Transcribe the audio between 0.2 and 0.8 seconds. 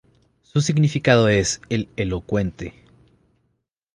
Su